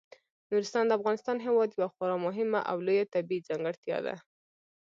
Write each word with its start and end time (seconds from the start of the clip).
نورستان 0.51 0.85
د 0.87 0.91
افغانستان 0.99 1.37
هیواد 1.45 1.69
یوه 1.77 1.89
خورا 1.95 2.15
مهمه 2.25 2.59
او 2.71 2.77
لویه 2.85 3.05
طبیعي 3.15 3.45
ځانګړتیا 3.47 3.97
ده. 4.05 4.15